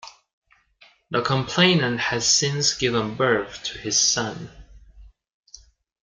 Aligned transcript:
The 1.11 1.21
complainant 1.21 1.99
has 1.99 2.27
since 2.27 2.73
given 2.73 3.13
birth 3.13 3.61
to 3.65 3.77
his 3.77 3.99
son. 3.99 4.49